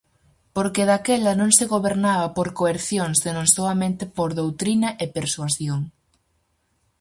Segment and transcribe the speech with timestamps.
[0.55, 5.81] Porque daquela non se gobernaba por coerción senón soamente por doutrina e persuasión.